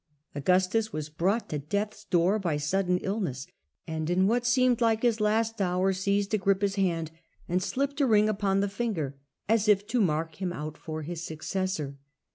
[0.33, 3.45] Augustus was brought to death's door by sudden illness,
[3.85, 7.11] and, in what seemed like his last hour, seized Agrippa's hand
[7.47, 9.15] and slipped a ring upon the fin ger,
[9.47, 11.99] as if to mark him out for his successor.